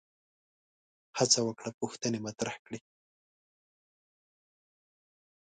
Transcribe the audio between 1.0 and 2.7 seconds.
هڅه وکړه پوښتنې مطرح